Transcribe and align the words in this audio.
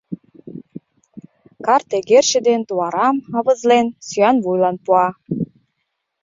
Карт 1.65 1.89
эгерче 1.97 2.39
ден 2.47 2.61
туарам, 2.67 3.15
авызлен, 3.37 3.87
сӱанвуйлан 4.07 4.77
пуа. 4.85 5.07